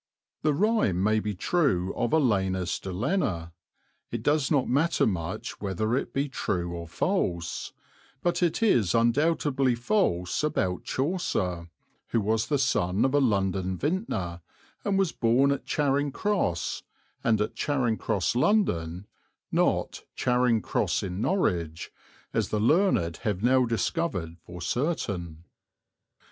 [0.41, 3.53] The rhyme may be true of Alanus de Lenna;
[4.09, 7.71] it does not matter much whether it be true or false;
[8.23, 11.69] but it is undoubtedly false about Chaucer,
[12.07, 14.41] who was the son of a London vintner
[14.83, 16.81] and was born at Charing Cross,
[17.23, 19.05] and at Charing Cross, London,
[19.51, 21.91] not Charing Cross in Norwich,
[22.33, 25.43] as the learned have now discovered for certain.